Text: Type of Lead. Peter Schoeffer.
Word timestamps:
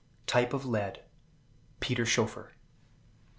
Type 0.25 0.51
of 0.51 0.65
Lead. 0.65 1.03
Peter 1.79 2.05
Schoeffer. 2.07 2.53